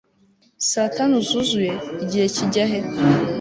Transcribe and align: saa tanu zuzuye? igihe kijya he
saa 0.69 0.89
tanu 0.97 1.15
zuzuye? 1.27 1.73
igihe 2.03 2.25
kijya 2.35 2.65
he 2.71 2.79